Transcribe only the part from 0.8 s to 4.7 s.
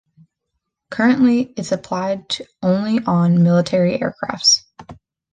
Currently it’s applied only on military aircrafts.